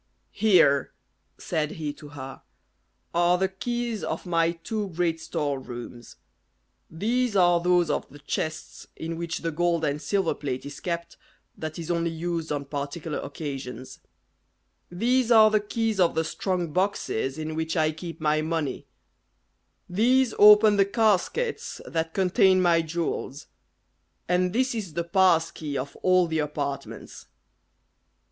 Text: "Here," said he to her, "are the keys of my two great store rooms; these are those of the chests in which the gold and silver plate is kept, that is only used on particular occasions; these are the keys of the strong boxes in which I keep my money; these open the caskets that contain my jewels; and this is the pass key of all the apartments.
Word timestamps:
"Here," 0.33 0.93
said 1.37 1.73
he 1.73 1.93
to 1.93 2.07
her, 2.07 2.41
"are 3.13 3.37
the 3.37 3.47
keys 3.47 4.03
of 4.03 4.25
my 4.25 4.53
two 4.53 4.87
great 4.89 5.19
store 5.21 5.59
rooms; 5.59 6.15
these 6.89 7.35
are 7.35 7.61
those 7.61 7.91
of 7.91 8.09
the 8.09 8.17
chests 8.17 8.87
in 8.95 9.15
which 9.15 9.41
the 9.43 9.51
gold 9.51 9.85
and 9.85 10.01
silver 10.01 10.33
plate 10.33 10.65
is 10.65 10.79
kept, 10.79 11.17
that 11.55 11.77
is 11.77 11.91
only 11.91 12.09
used 12.09 12.51
on 12.51 12.65
particular 12.65 13.19
occasions; 13.19 13.99
these 14.89 15.31
are 15.31 15.51
the 15.51 15.59
keys 15.59 15.99
of 15.99 16.15
the 16.15 16.23
strong 16.25 16.73
boxes 16.73 17.37
in 17.37 17.53
which 17.53 17.77
I 17.77 17.91
keep 17.91 18.19
my 18.19 18.41
money; 18.41 18.87
these 19.87 20.33
open 20.39 20.77
the 20.77 20.85
caskets 20.85 21.79
that 21.85 22.15
contain 22.15 22.59
my 22.59 22.81
jewels; 22.81 23.45
and 24.27 24.51
this 24.51 24.73
is 24.73 24.95
the 24.95 25.03
pass 25.03 25.51
key 25.51 25.77
of 25.77 25.95
all 25.97 26.25
the 26.25 26.39
apartments. 26.39 27.27